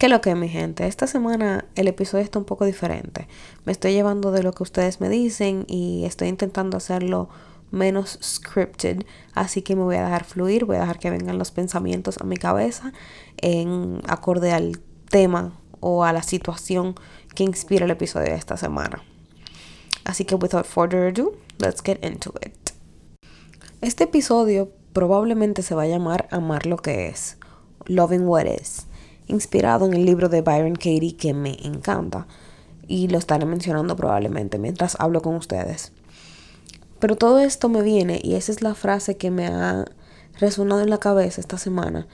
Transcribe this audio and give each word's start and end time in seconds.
¿Qué 0.00 0.08
lo 0.08 0.22
que, 0.22 0.34
mi 0.34 0.48
gente? 0.48 0.86
Esta 0.86 1.06
semana 1.06 1.66
el 1.74 1.86
episodio 1.86 2.24
está 2.24 2.38
un 2.38 2.46
poco 2.46 2.64
diferente. 2.64 3.28
Me 3.66 3.72
estoy 3.72 3.92
llevando 3.92 4.32
de 4.32 4.42
lo 4.42 4.52
que 4.52 4.62
ustedes 4.62 4.98
me 4.98 5.10
dicen 5.10 5.66
y 5.68 6.06
estoy 6.06 6.28
intentando 6.28 6.78
hacerlo 6.78 7.28
menos 7.70 8.18
scripted. 8.22 9.04
Así 9.34 9.60
que 9.60 9.76
me 9.76 9.82
voy 9.82 9.96
a 9.96 10.04
dejar 10.04 10.24
fluir, 10.24 10.64
voy 10.64 10.76
a 10.76 10.80
dejar 10.80 10.98
que 10.98 11.10
vengan 11.10 11.36
los 11.36 11.50
pensamientos 11.50 12.16
a 12.16 12.24
mi 12.24 12.38
cabeza 12.38 12.94
en 13.36 14.00
acorde 14.08 14.52
al 14.52 14.80
tema 15.10 15.60
o 15.80 16.02
a 16.02 16.14
la 16.14 16.22
situación 16.22 16.94
que 17.34 17.44
inspira 17.44 17.84
el 17.84 17.90
episodio 17.90 18.28
de 18.28 18.36
esta 18.36 18.56
semana. 18.56 19.04
Así 20.04 20.24
que, 20.24 20.34
without 20.34 20.64
further 20.64 21.08
ado, 21.08 21.32
let's 21.58 21.82
get 21.84 22.02
into 22.02 22.32
it. 22.40 22.70
Este 23.82 24.04
episodio 24.04 24.72
probablemente 24.94 25.60
se 25.60 25.74
va 25.74 25.82
a 25.82 25.88
llamar 25.88 26.26
Amar 26.30 26.64
lo 26.64 26.78
que 26.78 27.08
es, 27.08 27.36
Loving 27.84 28.26
What 28.26 28.46
Is 28.46 28.86
inspirado 29.30 29.86
en 29.86 29.94
el 29.94 30.04
libro 30.04 30.28
de 30.28 30.42
Byron 30.42 30.74
Katie 30.74 31.16
que 31.16 31.32
me 31.34 31.56
encanta 31.64 32.26
y 32.86 33.08
lo 33.08 33.18
estaré 33.18 33.46
mencionando 33.46 33.96
probablemente 33.96 34.58
mientras 34.58 34.96
hablo 35.00 35.22
con 35.22 35.36
ustedes. 35.36 35.92
Pero 36.98 37.16
todo 37.16 37.38
esto 37.38 37.68
me 37.68 37.82
viene 37.82 38.20
y 38.22 38.34
esa 38.34 38.52
es 38.52 38.62
la 38.62 38.74
frase 38.74 39.16
que 39.16 39.30
me 39.30 39.46
ha 39.46 39.86
resonado 40.38 40.82
en 40.82 40.90
la 40.90 40.98
cabeza 40.98 41.40
esta 41.40 41.56
semana 41.56 42.06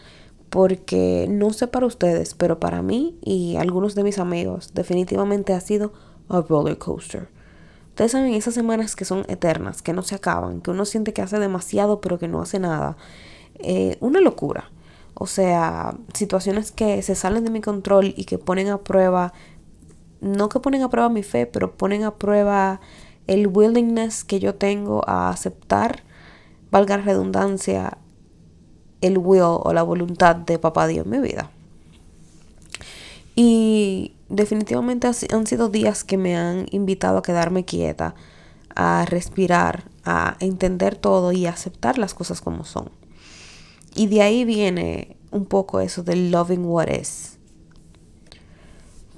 porque 0.50 1.27
no 1.28 1.53
sé 1.53 1.67
para 1.67 1.87
ustedes, 1.87 2.34
pero 2.34 2.61
para 2.61 2.83
mí 2.83 3.19
y 3.22 3.56
algunos 3.56 3.94
de 3.94 4.05
mis 4.05 4.19
amigos 4.19 4.72
definitivamente 4.75 5.53
ha 5.53 5.61
sido 5.61 5.92
a 6.28 6.41
roller 6.41 6.78
coaster. 6.78 7.28
Ustedes 7.89 8.12
saben 8.12 8.34
esas 8.34 8.55
semanas 8.55 8.94
que 8.94 9.05
son 9.05 9.25
eternas, 9.28 9.83
que 9.83 9.92
no 9.92 10.03
se 10.03 10.14
acaban, 10.14 10.61
que 10.61 10.70
uno 10.70 10.84
siente 10.84 11.12
que 11.12 11.22
hace 11.22 11.39
demasiado 11.39 12.00
pero 12.00 12.19
que 12.19 12.28
no 12.28 12.42
hace 12.42 12.59
nada. 12.59 12.97
Eh, 13.59 13.97
una 14.00 14.20
locura. 14.20 14.70
O 15.19 15.27
sea, 15.27 15.97
situaciones 16.12 16.72
que 16.72 17.00
se 17.00 17.14
salen 17.14 17.45
de 17.45 17.50
mi 17.50 17.62
control 17.62 18.12
y 18.17 18.25
que 18.25 18.36
ponen 18.36 18.69
a 18.69 18.78
prueba, 18.78 19.33
no 20.20 20.50
que 20.50 20.61
ponen 20.61 20.83
a 20.83 20.91
prueba 20.91 21.09
mi 21.09 21.22
fe, 21.22 21.47
pero 21.47 21.75
ponen 21.75 22.05
a 22.05 22.17
prueba 22.17 22.81
el 23.27 23.47
willingness 23.47 24.25
que 24.25 24.41
yo 24.41 24.55
tengo 24.55 25.03
a 25.09 25.31
aceptar, 25.31 26.03
valga 26.70 26.98
la 26.98 27.05
redundancia, 27.05 27.97
el 29.00 29.17
will 29.17 29.41
o 29.42 29.72
la 29.72 29.83
voluntad 29.83 30.37
de 30.37 30.59
papá 30.59 30.87
Dios 30.87 31.06
en 31.06 31.11
mi 31.12 31.19
vida. 31.19 31.50
Y 33.34 34.12
definitivamente 34.28 35.06
han 35.06 35.47
sido 35.47 35.70
días 35.70 36.05
que 36.05 36.19
me 36.19 36.37
han 36.37 36.67
invitado 36.72 37.19
a 37.19 37.22
quedarme 37.22 37.64
quieta, 37.64 38.14
a 38.75 39.06
respirar, 39.06 39.84
a 40.05 40.37
entender 40.41 40.97
todo 40.97 41.33
y 41.33 41.47
a 41.47 41.50
aceptar 41.50 41.97
las 41.97 42.12
cosas 42.12 42.42
como 42.42 42.64
son. 42.64 42.91
Y 43.97 44.08
de 44.08 44.20
ahí 44.20 44.44
viene 44.44 45.16
un 45.30 45.47
poco 45.47 45.80
eso 45.80 46.02
del 46.02 46.30
loving 46.30 46.66
what 46.66 46.89
is. 46.89 47.39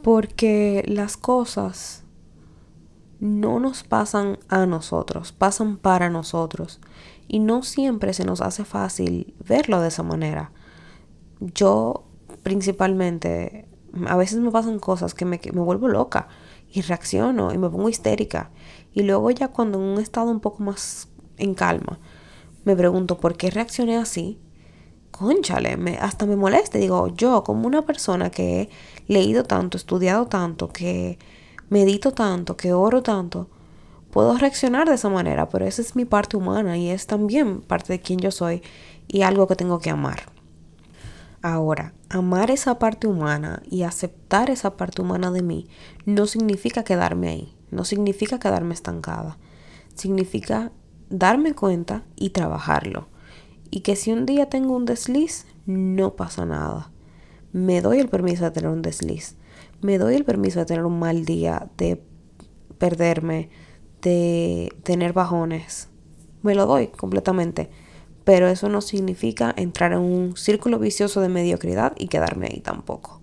Porque 0.03 0.85
las 0.87 1.17
cosas 1.17 2.05
no 3.19 3.59
nos 3.59 3.83
pasan 3.83 4.39
a 4.49 4.67
nosotros, 4.67 5.33
pasan 5.33 5.79
para 5.79 6.11
nosotros. 6.11 6.81
Y 7.27 7.41
no 7.41 7.65
siempre 7.65 8.15
se 8.15 8.25
nos 8.25 8.41
hace 8.41 8.65
fácil 8.65 9.35
verlo 9.47 9.81
de 9.81 9.89
esa 9.89 10.05
manera. 10.05 10.53
Yo 11.41 12.05
principalmente, 12.45 13.67
a 14.07 14.17
veces 14.17 14.39
me 14.39 14.53
pasan 14.53 14.79
cosas 14.79 15.13
que 15.13 15.25
me, 15.25 15.41
me 15.53 15.61
vuelvo 15.61 15.89
loca 15.89 16.29
y 16.73 16.83
reacciono 16.83 17.53
y 17.53 17.59
me 17.59 17.69
pongo 17.69 17.89
histérica. 17.89 18.53
Y 18.93 19.03
luego 19.03 19.33
ya 19.33 19.49
cuando 19.49 19.79
en 19.79 19.85
un 19.85 19.99
estado 19.99 20.31
un 20.31 20.39
poco 20.39 20.63
más 20.63 21.09
en 21.37 21.55
calma, 21.55 21.99
me 22.65 22.77
pregunto 22.77 23.19
por 23.19 23.37
qué 23.37 23.51
reaccioné 23.51 23.97
así 23.97 24.39
conchale, 25.11 25.77
me, 25.77 25.97
hasta 25.97 26.27
me 26.27 26.37
moleste. 26.37 26.79
Digo, 26.79 27.09
yo 27.09 27.45
como 27.45 27.67
una 27.67 27.83
persona 27.83 28.31
que 28.31 28.63
he 28.63 28.69
leído 29.13 29.45
tanto, 29.45 29.77
estudiado 29.77 30.27
tanto, 30.27 30.69
que 30.69 31.19
medito 31.69 32.13
tanto, 32.13 32.57
que 32.57 32.73
oro 32.73 33.03
tanto, 33.03 33.49
puedo 34.11 34.37
reaccionar 34.37 34.89
de 34.89 34.95
esa 34.95 35.09
manera, 35.09 35.49
pero 35.49 35.67
esa 35.67 35.83
es 35.83 35.97
mi 35.97 36.05
parte 36.05 36.37
humana 36.37 36.77
y 36.79 36.89
es 36.89 37.07
también 37.07 37.61
parte 37.61 37.93
de 37.93 38.01
quien 38.01 38.19
yo 38.19 38.31
soy 38.31 38.63
y 39.07 39.23
algo 39.23 39.47
que 39.47 39.57
tengo 39.57 39.79
que 39.81 39.91
amar. 39.91 40.33
Ahora, 41.41 41.93
amar 42.09 42.51
esa 42.51 42.79
parte 42.79 43.07
humana 43.07 43.63
y 43.71 43.83
aceptar 43.83 44.51
esa 44.51 44.77
parte 44.77 45.03
humana 45.03 45.31
de 45.31 45.43
mí 45.43 45.69
no 46.05 46.27
significa 46.27 46.83
quedarme 46.83 47.29
ahí, 47.29 47.57
no 47.71 47.85
significa 47.85 48.41
quedarme 48.41 48.75
estancada, 48.75 49.39
significa 49.95 50.73
darme 51.11 51.55
cuenta 51.55 52.03
y 52.17 52.31
trabajarlo 52.31 53.09
y 53.71 53.81
que 53.81 53.97
si 53.97 54.13
un 54.13 54.27
día 54.27 54.49
tengo 54.49 54.75
un 54.75 54.85
desliz, 54.85 55.47
no 55.67 56.17
pasa 56.17 56.47
nada. 56.47 56.91
Me 57.53 57.81
doy 57.81 57.99
el 57.99 58.09
permiso 58.09 58.45
de 58.45 58.51
tener 58.51 58.71
un 58.71 58.83
desliz. 58.83 59.37
Me 59.81 59.99
doy 59.99 60.15
el 60.15 60.25
permiso 60.25 60.59
de 60.61 60.67
tener 60.67 60.85
un 60.85 60.99
mal 60.99 61.25
día, 61.25 61.71
de 61.77 62.03
perderme, 62.79 63.51
de 64.03 64.73
tener 64.83 65.13
bajones. 65.13 65.89
Me 66.43 66.55
lo 66.55 66.67
doy 66.67 66.89
completamente. 66.89 67.71
Pero 68.25 68.49
eso 68.49 68.69
no 68.69 68.81
significa 68.81 69.55
entrar 69.57 69.93
en 69.93 70.01
un 70.01 70.37
círculo 70.37 70.79
vicioso 70.79 71.21
de 71.21 71.29
mediocridad 71.29 71.95
y 71.97 72.09
quedarme 72.09 72.49
ahí 72.51 72.61
tampoco. 72.61 73.23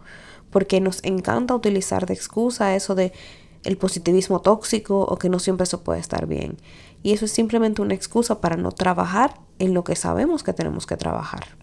Porque 0.50 0.82
nos 0.82 1.04
encanta 1.04 1.54
utilizar 1.54 2.06
de 2.06 2.14
excusa 2.14 2.76
eso 2.76 2.96
de 2.96 3.14
el 3.64 3.78
positivismo 3.78 4.42
tóxico 4.42 5.02
o 5.02 5.18
que 5.18 5.30
no 5.30 5.40
siempre 5.40 5.66
se 5.66 5.78
puede 5.78 6.00
estar 6.00 6.28
bien. 6.28 6.58
Y 7.06 7.14
eso 7.14 7.26
es 7.26 7.32
simplemente 7.32 7.84
una 7.84 7.94
excusa 7.94 8.42
para 8.42 8.58
no 8.58 8.72
trabajar 8.72 9.40
en 9.60 9.76
lo 9.76 9.84
que 9.84 9.96
sabemos 9.96 10.42
que 10.42 10.54
tenemos 10.54 10.88
que 10.88 10.98
trabajar. 10.98 11.56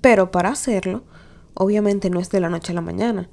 Pero 0.00 0.30
para 0.30 0.48
hacerlo, 0.48 1.04
obviamente 1.52 2.08
no 2.08 2.18
es 2.18 2.30
de 2.30 2.40
la 2.40 2.48
noche 2.48 2.72
a 2.72 2.76
la 2.76 2.80
mañana. 2.80 3.28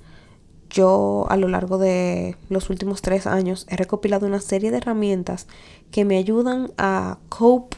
Yo 0.70 1.26
a 1.30 1.38
lo 1.38 1.48
largo 1.48 1.78
de 1.78 2.36
los 2.50 2.70
últimos 2.70 3.02
tres 3.02 3.28
años 3.28 3.66
he 3.70 3.78
recopilado 3.78 4.28
una 4.28 4.42
serie 4.42 4.72
de 4.72 4.78
herramientas 4.80 5.48
que 5.90 6.04
me 6.04 6.18
ayudan 6.18 6.74
a 6.78 7.18
cope 7.30 7.78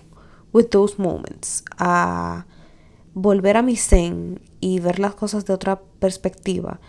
with 0.52 0.70
those 0.72 0.96
moments, 0.98 1.64
a 1.78 2.48
volver 3.14 3.58
a 3.58 3.62
mi 3.62 3.76
zen 3.76 4.42
y 4.62 4.80
ver 4.80 4.98
las 4.98 5.14
cosas 5.14 5.46
de 5.46 5.54
otra 5.54 5.80
perspectiva 6.00 6.80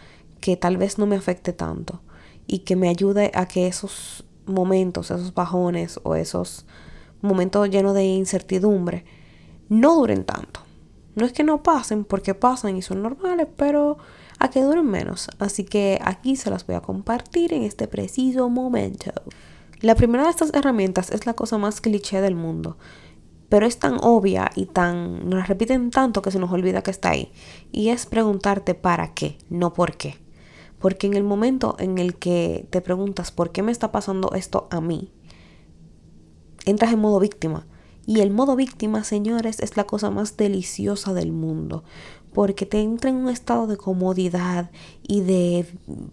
que 0.41 0.57
tal 0.57 0.79
vez 0.79 0.97
no 0.97 1.05
me 1.05 1.17
afecte 1.17 1.53
tanto 1.53 2.01
y 2.47 2.61
que 2.61 2.75
me 2.75 2.89
ayude 2.89 3.33
a 3.35 3.47
que 3.47 3.67
esos 3.67 4.26
momentos, 4.47 5.11
esos 5.11 5.35
bajones 5.35 6.01
o 6.03 6.15
esos 6.15 6.67
momentos 7.21 7.69
llenos 7.71 7.95
de 7.95 8.05
incertidumbre 8.05 9.05
no 9.69 9.97
duren 9.97 10.25
tanto. 10.25 10.61
No 11.15 11.25
es 11.25 11.33
que 11.33 11.45
no 11.45 11.63
pasen, 11.63 12.05
porque 12.05 12.35
pasan 12.35 12.77
y 12.77 12.83
son 12.83 13.03
normales, 13.03 13.49
pero 13.57 13.97
a 14.39 14.51
que 14.51 14.63
duren 14.63 14.87
menos. 14.87 15.29
Así 15.39 15.65
que 15.65 15.99
aquí 16.05 16.37
se 16.37 16.51
las 16.51 16.67
voy 16.67 16.77
a 16.77 16.83
compartir 16.83 17.53
en 17.53 17.63
este 17.63 17.89
preciso 17.89 18.49
momento. 18.51 19.13
La 19.81 19.95
primera 19.95 20.25
de 20.25 20.31
estas 20.31 20.53
herramientas 20.55 21.11
es 21.11 21.27
la 21.27 21.35
cosa 21.35 21.59
más 21.59 21.81
cliché 21.81 22.21
del 22.21 22.35
mundo, 22.35 22.77
pero 23.49 23.67
es 23.67 23.79
tan 23.79 23.99
obvia 24.03 24.51
y 24.55 24.67
tan 24.67 25.29
nos 25.29 25.41
la 25.41 25.47
repiten 25.47 25.91
tanto 25.91 26.23
que 26.23 26.31
se 26.31 26.39
nos 26.39 26.53
olvida 26.53 26.83
que 26.83 26.91
está 26.91 27.11
ahí. 27.11 27.33
Y 27.73 27.89
es 27.89 28.07
preguntarte 28.07 28.75
para 28.75 29.15
qué, 29.15 29.39
no 29.49 29.73
por 29.73 29.97
qué. 29.97 30.26
Porque 30.79 31.07
en 31.07 31.15
el 31.15 31.25
momento 31.25 31.77
en 31.79 31.99
el 31.99 32.17
que 32.17 32.67
te 32.71 32.81
preguntas 32.81 33.33
por 33.33 33.51
qué 33.51 33.63
me 33.63 33.73
está 33.73 33.93
pasando 33.93 34.33
esto 34.35 34.69
a 34.71 34.81
mí, 34.81 35.11
entras 36.65 36.93
en 36.93 36.99
modo 36.99 37.19
víctima. 37.21 37.67
Y 38.07 38.21
el 38.21 38.31
modo 38.31 38.55
víctima, 38.55 39.03
señores, 39.03 39.59
es 39.59 39.77
la 39.77 39.85
cosa 39.85 40.11
más 40.11 40.37
deliciosa 40.37 41.13
del 41.13 41.33
mundo, 41.33 41.83
porque 42.33 42.65
te 42.65 42.81
entra 42.81 43.11
en 43.11 43.17
un 43.17 43.29
estado 43.29 43.67
de 43.67 43.77
comodidad 43.77 44.71
y 45.03 45.23
de, 45.23 45.67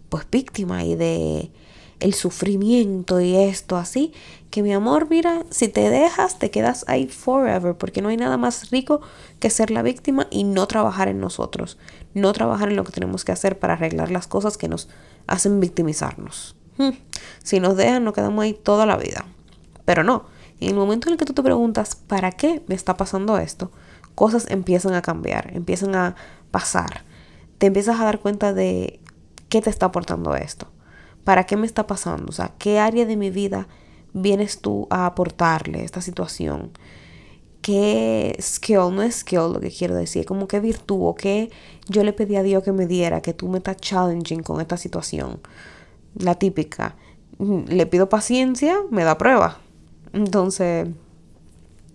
pues, 0.08 0.26
víctima 0.28 0.84
y 0.84 0.96
de 0.96 1.52
el 2.00 2.14
sufrimiento 2.14 3.20
y 3.20 3.36
esto 3.36 3.76
así, 3.76 4.12
que 4.50 4.62
mi 4.62 4.72
amor, 4.72 5.08
mira, 5.10 5.44
si 5.50 5.68
te 5.68 5.90
dejas, 5.90 6.38
te 6.38 6.50
quedas 6.50 6.84
ahí 6.86 7.08
forever, 7.08 7.76
porque 7.76 8.02
no 8.02 8.08
hay 8.08 8.16
nada 8.16 8.36
más 8.36 8.70
rico 8.70 9.00
que 9.40 9.50
ser 9.50 9.70
la 9.70 9.82
víctima 9.82 10.26
y 10.30 10.44
no 10.44 10.66
trabajar 10.66 11.08
en 11.08 11.18
nosotros, 11.18 11.78
no 12.14 12.32
trabajar 12.32 12.68
en 12.68 12.76
lo 12.76 12.84
que 12.84 12.92
tenemos 12.92 13.24
que 13.24 13.32
hacer 13.32 13.58
para 13.58 13.74
arreglar 13.74 14.10
las 14.10 14.26
cosas 14.26 14.56
que 14.56 14.68
nos 14.68 14.88
hacen 15.26 15.60
victimizarnos. 15.60 16.56
Hmm. 16.78 16.90
Si 17.42 17.60
nos 17.60 17.76
dejan, 17.76 18.04
nos 18.04 18.14
quedamos 18.14 18.42
ahí 18.42 18.54
toda 18.54 18.86
la 18.86 18.96
vida. 18.96 19.24
Pero 19.84 20.04
no, 20.04 20.26
en 20.60 20.68
el 20.68 20.74
momento 20.74 21.08
en 21.08 21.14
el 21.14 21.18
que 21.18 21.24
tú 21.24 21.32
te 21.32 21.42
preguntas, 21.42 21.96
¿para 21.96 22.32
qué 22.32 22.62
me 22.66 22.74
está 22.74 22.96
pasando 22.96 23.38
esto? 23.38 23.70
Cosas 24.14 24.46
empiezan 24.48 24.94
a 24.94 25.02
cambiar, 25.02 25.50
empiezan 25.54 25.94
a 25.94 26.14
pasar. 26.50 27.02
Te 27.58 27.66
empiezas 27.66 28.00
a 28.00 28.04
dar 28.04 28.20
cuenta 28.20 28.52
de 28.52 29.00
qué 29.48 29.60
te 29.60 29.70
está 29.70 29.86
aportando 29.86 30.36
esto. 30.36 30.68
¿Para 31.24 31.44
qué 31.44 31.56
me 31.56 31.66
está 31.66 31.86
pasando? 31.86 32.26
O 32.28 32.32
sea, 32.32 32.52
¿qué 32.58 32.78
área 32.78 33.06
de 33.06 33.16
mi 33.16 33.30
vida 33.30 33.66
vienes 34.12 34.60
tú 34.60 34.86
a 34.90 35.06
aportarle 35.06 35.84
esta 35.84 36.00
situación? 36.00 36.70
¿Qué 37.62 38.36
skill, 38.40 38.94
no 38.94 39.02
es 39.02 39.16
skill 39.16 39.52
lo 39.54 39.60
que 39.60 39.70
quiero 39.70 39.94
decir, 39.94 40.26
como 40.26 40.46
qué 40.46 40.60
virtud 40.60 40.98
o 41.00 41.14
qué 41.14 41.50
yo 41.88 42.04
le 42.04 42.12
pedí 42.12 42.36
a 42.36 42.42
Dios 42.42 42.62
que 42.62 42.72
me 42.72 42.86
diera, 42.86 43.22
que 43.22 43.32
tú 43.32 43.48
me 43.48 43.58
estás 43.58 43.78
challenging 43.78 44.42
con 44.42 44.60
esta 44.60 44.76
situación? 44.76 45.40
La 46.14 46.34
típica, 46.34 46.96
le 47.38 47.86
pido 47.86 48.08
paciencia, 48.08 48.76
me 48.90 49.02
da 49.02 49.18
prueba. 49.18 49.58
Entonces, 50.12 50.88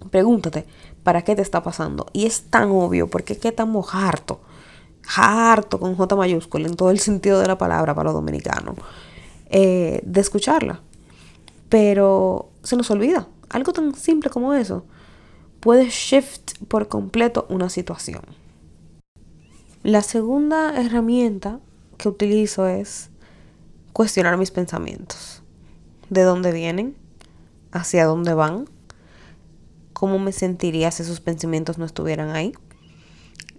pregúntate, 0.09 0.65
¿para 1.03 1.21
qué 1.23 1.35
te 1.35 1.41
está 1.41 1.63
pasando? 1.63 2.07
Y 2.13 2.25
es 2.25 2.43
tan 2.49 2.71
obvio, 2.71 3.07
porque 3.07 3.33
es 3.33 3.39
que 3.39 3.49
estamos 3.49 3.93
hartos, 3.93 4.39
harto 5.15 5.79
con 5.79 5.95
J 5.95 6.15
mayúscula, 6.15 6.67
en 6.67 6.75
todo 6.75 6.91
el 6.91 6.99
sentido 6.99 7.39
de 7.39 7.47
la 7.47 7.57
palabra 7.57 7.93
para 7.95 8.05
los 8.05 8.13
dominicanos, 8.13 8.75
eh, 9.49 10.01
de 10.03 10.21
escucharla. 10.21 10.81
Pero 11.69 12.49
se 12.63 12.75
nos 12.75 12.89
olvida. 12.91 13.27
Algo 13.49 13.73
tan 13.73 13.93
simple 13.95 14.29
como 14.29 14.53
eso 14.53 14.85
puede 15.59 15.89
shift 15.89 16.57
por 16.67 16.87
completo 16.87 17.45
una 17.49 17.69
situación. 17.69 18.21
La 19.83 20.01
segunda 20.01 20.79
herramienta 20.79 21.59
que 21.97 22.09
utilizo 22.09 22.67
es 22.67 23.09
cuestionar 23.93 24.37
mis 24.37 24.51
pensamientos. 24.51 25.41
¿De 26.09 26.23
dónde 26.23 26.51
vienen? 26.51 26.95
¿Hacia 27.71 28.05
dónde 28.05 28.33
van? 28.33 28.65
¿Cómo 29.93 30.17
me 30.19 30.31
sentiría 30.31 30.91
si 30.91 31.03
esos 31.03 31.19
pensamientos 31.19 31.77
no 31.77 31.85
estuvieran 31.85 32.29
ahí? 32.29 32.53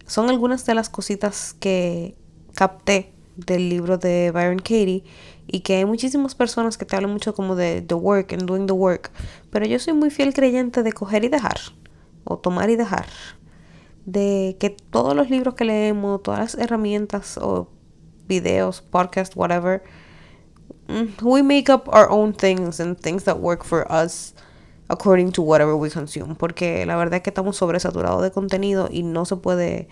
Son 0.06 0.28
algunas 0.28 0.66
de 0.66 0.74
las 0.74 0.88
cositas 0.88 1.54
que 1.60 2.16
capté 2.54 3.12
del 3.36 3.68
libro 3.68 3.98
de 3.98 4.30
Byron 4.32 4.58
Katie 4.58 5.04
y 5.50 5.60
que 5.60 5.76
hay 5.76 5.84
muchísimas 5.84 6.34
personas 6.34 6.78
que 6.78 6.84
te 6.84 6.96
hablan 6.96 7.12
mucho 7.12 7.34
como 7.34 7.56
de 7.56 7.82
the 7.82 7.94
work 7.94 8.32
and 8.32 8.44
doing 8.44 8.66
the 8.66 8.72
work, 8.72 9.10
pero 9.50 9.66
yo 9.66 9.78
soy 9.78 9.94
muy 9.94 10.10
fiel 10.10 10.32
creyente 10.32 10.82
de 10.82 10.92
coger 10.92 11.24
y 11.24 11.28
dejar, 11.28 11.58
o 12.24 12.38
tomar 12.38 12.70
y 12.70 12.76
dejar, 12.76 13.06
de 14.06 14.56
que 14.60 14.70
todos 14.70 15.14
los 15.14 15.30
libros 15.30 15.54
que 15.54 15.64
leemos, 15.64 16.22
todas 16.22 16.40
las 16.40 16.54
herramientas 16.54 17.38
o 17.38 17.68
videos, 18.28 18.80
podcasts, 18.80 19.36
whatever, 19.36 19.82
mm, 20.88 21.22
we 21.22 21.42
make 21.42 21.70
up 21.72 21.88
our 21.88 22.08
own 22.10 22.32
things 22.32 22.80
and 22.80 22.98
things 22.98 23.24
that 23.24 23.38
work 23.38 23.64
for 23.64 23.86
us 23.90 24.34
according 24.88 25.32
to 25.32 25.42
whatever 25.42 25.74
we 25.74 25.90
consume. 25.90 26.34
Porque 26.34 26.84
la 26.86 26.96
verdad 26.96 27.16
es 27.16 27.22
que 27.22 27.30
estamos 27.30 27.56
sobresaturados 27.56 28.22
de 28.22 28.30
contenido 28.30 28.88
y 28.90 29.02
no 29.02 29.24
se 29.24 29.36
puede 29.36 29.88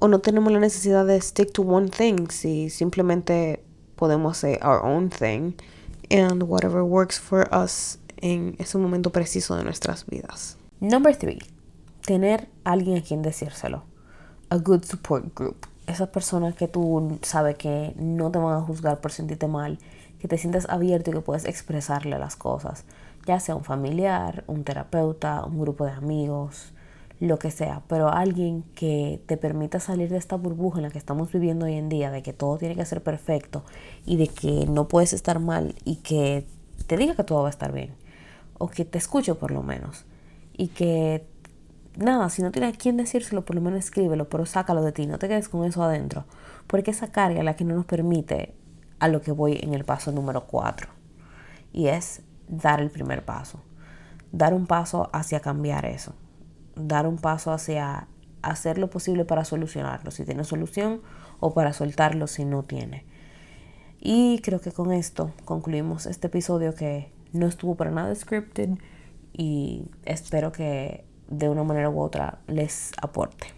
o 0.00 0.08
no 0.08 0.20
tenemos 0.20 0.52
la 0.52 0.60
necesidad 0.60 1.04
de 1.06 1.20
stick 1.20 1.52
to 1.52 1.62
one 1.62 1.88
thing 1.88 2.28
si 2.28 2.70
simplemente 2.70 3.64
podemos 3.98 4.38
hacer 4.38 4.58
our 4.64 4.82
own 4.82 5.10
thing 5.10 5.54
and 6.10 6.44
whatever 6.44 6.82
works 6.82 7.18
for 7.18 7.46
us 7.52 7.98
en 8.16 8.56
ese 8.58 8.78
momento 8.78 9.10
preciso 9.10 9.56
de 9.56 9.64
nuestras 9.64 10.06
vidas. 10.06 10.56
Number 10.80 11.14
three, 11.14 11.40
tener 12.06 12.48
alguien 12.64 12.96
a 12.96 13.02
quien 13.02 13.20
decírselo. 13.20 13.82
A 14.48 14.56
good 14.56 14.84
support 14.84 15.34
group. 15.34 15.66
Esa 15.86 16.10
persona 16.10 16.52
que 16.52 16.68
tú 16.68 17.18
sabes 17.22 17.56
que 17.56 17.92
no 17.96 18.30
te 18.30 18.38
van 18.38 18.54
a 18.54 18.60
juzgar 18.62 19.00
por 19.00 19.12
sentirte 19.12 19.46
mal, 19.46 19.78
que 20.18 20.28
te 20.28 20.38
sientes 20.38 20.68
abierto 20.68 21.10
y 21.10 21.14
que 21.14 21.20
puedes 21.20 21.44
expresarle 21.44 22.18
las 22.18 22.36
cosas 22.36 22.84
ya 23.28 23.38
sea 23.40 23.54
un 23.54 23.64
familiar, 23.64 24.42
un 24.46 24.64
terapeuta, 24.64 25.44
un 25.44 25.60
grupo 25.60 25.84
de 25.84 25.92
amigos, 25.92 26.72
lo 27.20 27.38
que 27.38 27.50
sea, 27.50 27.82
pero 27.88 28.08
alguien 28.08 28.62
que 28.74 29.20
te 29.26 29.36
permita 29.36 29.80
salir 29.80 30.08
de 30.08 30.18
esta 30.18 30.36
burbuja 30.36 30.78
en 30.78 30.84
la 30.84 30.90
que 30.90 30.98
estamos 30.98 31.32
viviendo 31.32 31.66
hoy 31.66 31.74
en 31.74 31.88
día, 31.88 32.10
de 32.10 32.22
que 32.22 32.32
todo 32.32 32.58
tiene 32.58 32.76
que 32.76 32.84
ser 32.84 33.02
perfecto 33.02 33.64
y 34.06 34.16
de 34.16 34.28
que 34.28 34.66
no 34.66 34.86
puedes 34.86 35.12
estar 35.12 35.40
mal 35.40 35.74
y 35.84 35.96
que 35.96 36.46
te 36.86 36.96
diga 36.96 37.16
que 37.16 37.24
todo 37.24 37.42
va 37.42 37.48
a 37.48 37.50
estar 37.50 37.72
bien, 37.72 37.94
o 38.58 38.68
que 38.68 38.84
te 38.84 38.98
escuche 38.98 39.34
por 39.34 39.50
lo 39.50 39.62
menos, 39.62 40.04
y 40.56 40.68
que 40.68 41.26
nada, 41.96 42.28
si 42.30 42.42
no 42.42 42.52
tienes 42.52 42.74
a 42.74 42.78
quién 42.78 42.96
decírselo, 42.96 43.44
por 43.44 43.56
lo 43.56 43.62
menos 43.62 43.80
escríbelo, 43.80 44.28
pero 44.28 44.46
sácalo 44.46 44.82
de 44.82 44.92
ti, 44.92 45.06
no 45.06 45.18
te 45.18 45.28
quedes 45.28 45.48
con 45.48 45.64
eso 45.64 45.82
adentro, 45.82 46.24
porque 46.68 46.92
esa 46.92 47.10
carga 47.10 47.40
es 47.40 47.44
la 47.44 47.56
que 47.56 47.64
no 47.64 47.74
nos 47.74 47.86
permite 47.86 48.54
a 49.00 49.08
lo 49.08 49.20
que 49.22 49.32
voy 49.32 49.58
en 49.60 49.74
el 49.74 49.84
paso 49.84 50.12
número 50.12 50.46
4, 50.46 50.88
y 51.72 51.88
es 51.88 52.22
dar 52.48 52.80
el 52.80 52.90
primer 52.90 53.24
paso. 53.24 53.60
Dar 54.30 54.54
un 54.54 54.66
paso 54.66 55.08
hacia 55.12 55.40
cambiar 55.40 55.86
eso. 55.86 56.12
Dar 56.78 57.06
un 57.06 57.18
paso 57.18 57.52
hacia 57.52 58.08
hacer 58.42 58.78
lo 58.78 58.88
posible 58.88 59.24
para 59.24 59.44
solucionarlo, 59.44 60.10
si 60.10 60.24
tiene 60.24 60.44
solución, 60.44 61.02
o 61.40 61.52
para 61.52 61.72
soltarlo 61.72 62.26
si 62.26 62.44
no 62.44 62.62
tiene. 62.62 63.04
Y 64.00 64.40
creo 64.40 64.60
que 64.60 64.72
con 64.72 64.92
esto 64.92 65.32
concluimos 65.44 66.06
este 66.06 66.28
episodio 66.28 66.74
que 66.74 67.12
no 67.32 67.46
estuvo 67.46 67.74
para 67.74 67.90
nada 67.90 68.14
scripted 68.14 68.70
y 69.32 69.86
espero 70.04 70.52
que 70.52 71.04
de 71.28 71.48
una 71.48 71.64
manera 71.64 71.90
u 71.90 72.00
otra 72.00 72.38
les 72.46 72.92
aporte. 73.02 73.48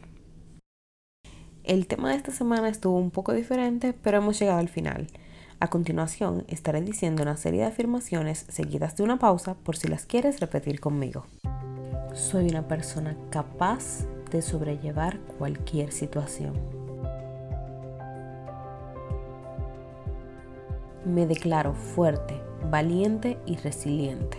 El 1.63 1.87
tema 1.87 2.11
de 2.11 2.17
esta 2.17 2.33
semana 2.33 2.69
estuvo 2.69 2.99
un 2.99 3.11
poco 3.11 3.33
diferente, 3.33 3.93
pero 3.93 4.19
hemos 4.19 4.39
llegado 4.41 4.59
al 4.59 4.69
final. 4.69 5.09
A 5.61 5.69
continuación, 5.69 6.45
estaré 6.49 6.81
diciendo 6.81 7.23
una 7.23 7.37
serie 7.37 7.61
de 7.61 7.67
afirmaciones 7.67 8.47
seguidas 8.49 8.97
de 8.97 9.03
una 9.03 9.19
pausa 9.19 9.55
por 9.55 9.77
si 9.77 9.89
las 9.89 10.07
quieres 10.07 10.41
repetir 10.41 10.81
conmigo. 10.81 11.27
Soy 12.15 12.49
una 12.49 12.67
persona 12.67 13.17
capaz 13.31 14.05
de 14.33 14.43
sobrellevar 14.43 15.21
cualquier 15.39 15.93
situación. 15.93 16.55
Me 21.05 21.27
declaro 21.27 21.73
fuerte, 21.75 22.41
valiente 22.69 23.39
y 23.47 23.57
resiliente. 23.57 24.39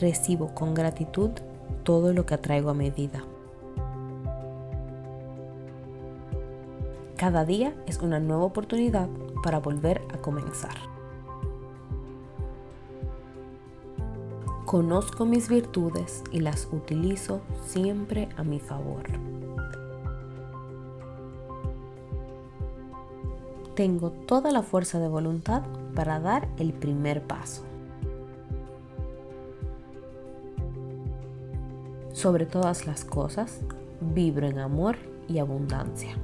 Recibo 0.00 0.54
con 0.54 0.72
gratitud 0.72 1.30
todo 1.84 2.14
lo 2.14 2.24
que 2.24 2.34
atraigo 2.34 2.70
a 2.70 2.74
mi 2.74 2.90
vida. 2.90 3.22
Cada 7.16 7.44
día 7.44 7.74
es 7.86 7.98
una 7.98 8.18
nueva 8.18 8.44
oportunidad 8.44 9.10
para 9.42 9.58
volver 9.58 10.00
a 10.14 10.16
comenzar. 10.16 10.99
Conozco 14.70 15.26
mis 15.26 15.48
virtudes 15.48 16.22
y 16.30 16.38
las 16.38 16.68
utilizo 16.70 17.40
siempre 17.66 18.28
a 18.36 18.44
mi 18.44 18.60
favor. 18.60 19.02
Tengo 23.74 24.12
toda 24.12 24.52
la 24.52 24.62
fuerza 24.62 25.00
de 25.00 25.08
voluntad 25.08 25.64
para 25.96 26.20
dar 26.20 26.48
el 26.56 26.72
primer 26.72 27.26
paso. 27.26 27.64
Sobre 32.12 32.46
todas 32.46 32.86
las 32.86 33.04
cosas, 33.04 33.62
vibro 34.00 34.46
en 34.46 34.60
amor 34.60 34.98
y 35.26 35.40
abundancia. 35.40 36.16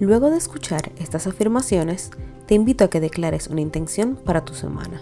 Luego 0.00 0.28
de 0.28 0.38
escuchar 0.38 0.90
estas 0.98 1.28
afirmaciones, 1.28 2.10
te 2.46 2.54
invito 2.54 2.84
a 2.84 2.88
que 2.88 3.00
declares 3.00 3.48
una 3.48 3.60
intención 3.60 4.16
para 4.16 4.44
tu 4.44 4.54
semana, 4.54 5.00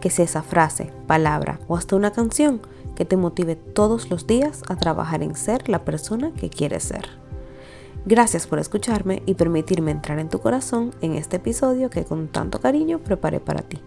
que 0.00 0.10
sea 0.10 0.24
esa 0.24 0.42
frase, 0.42 0.92
palabra 1.06 1.60
o 1.68 1.76
hasta 1.76 1.96
una 1.96 2.12
canción 2.12 2.60
que 2.96 3.04
te 3.04 3.16
motive 3.16 3.56
todos 3.56 4.10
los 4.10 4.26
días 4.26 4.62
a 4.68 4.76
trabajar 4.76 5.22
en 5.22 5.36
ser 5.36 5.68
la 5.68 5.84
persona 5.84 6.32
que 6.32 6.50
quieres 6.50 6.84
ser. 6.84 7.08
Gracias 8.06 8.46
por 8.46 8.58
escucharme 8.58 9.22
y 9.26 9.34
permitirme 9.34 9.90
entrar 9.90 10.18
en 10.18 10.28
tu 10.28 10.40
corazón 10.40 10.94
en 11.00 11.14
este 11.14 11.36
episodio 11.36 11.90
que 11.90 12.04
con 12.04 12.28
tanto 12.28 12.60
cariño 12.60 12.98
preparé 12.98 13.40
para 13.40 13.62
ti. 13.62 13.78